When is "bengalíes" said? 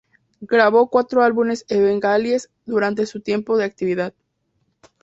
1.83-2.49